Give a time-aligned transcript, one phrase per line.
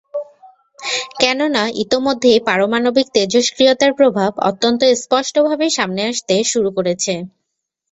[1.19, 7.13] কেননা ইতোমধ্যেই পারমাণবিক তেজস্ক্রিয়তার প্রভাব অত্যন্ত স্পষ্টভাবেই সামনে আসতে শুরু করেছে।